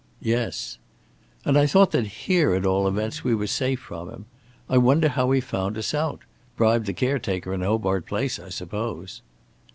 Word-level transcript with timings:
"Yes." 0.23 0.79
"And 1.45 1.55
I 1.55 1.67
thought 1.67 1.91
that 1.91 2.07
here, 2.25 2.55
at 2.55 2.65
all 2.65 2.87
events, 2.87 3.23
we 3.23 3.35
were 3.35 3.45
safe 3.45 3.79
from 3.79 4.09
him. 4.09 4.25
I 4.67 4.79
wonder 4.79 5.09
how 5.09 5.29
he 5.29 5.39
found 5.39 5.77
us 5.77 5.93
out! 5.93 6.23
Bribed 6.57 6.87
the 6.87 6.93
caretaker 6.93 7.53
in 7.53 7.61
Hobart 7.61 8.07
Place, 8.07 8.39
I 8.39 8.49
suppose." 8.49 9.21